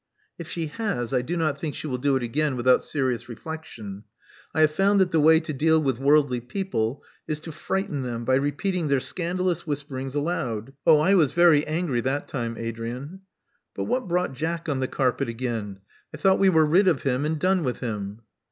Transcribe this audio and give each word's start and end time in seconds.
'*If 0.39 0.47
she 0.49 0.65
has, 0.65 1.13
I 1.13 1.21
do 1.21 1.37
not 1.37 1.59
think 1.59 1.75
she 1.75 1.85
will 1.85 1.99
do 1.99 2.15
it 2.15 2.23
again 2.23 2.55
with 2.55 2.67
out 2.67 2.83
serious 2.83 3.29
reflexion. 3.29 4.03
I 4.51 4.61
have 4.61 4.71
found 4.71 4.99
that 4.99 5.11
the 5.11 5.19
way 5.19 5.39
to 5.41 5.53
deal 5.53 5.79
with 5.79 5.99
worldly 5.99 6.39
people 6.41 7.03
is 7.27 7.39
to 7.41 7.51
frighten 7.51 8.01
them 8.01 8.25
by 8.25 8.33
repeating 8.33 8.87
their 8.87 8.99
scandalous 8.99 9.67
whisperings 9.67 10.15
aloud. 10.15 10.73
Oh, 10.87 10.97
I 10.99 11.13
was 11.13 11.33
very 11.33 11.67
angry 11.67 12.01
that 12.01 12.27
time, 12.27 12.57
Adrian." 12.57 13.21
But 13.75 13.83
what 13.83 14.07
brought 14.07 14.33
Jack 14.33 14.67
on 14.67 14.79
the 14.79 14.87
carpet 14.87 15.29
again? 15.29 15.81
I 16.11 16.17
thought 16.17 16.39
we 16.39 16.49
were 16.49 16.65
rid 16.65 16.87
of 16.87 17.03
him 17.03 17.23
and 17.23 17.37
done 17.37 17.63
with 17.63 17.77
him?" 17.81 18.21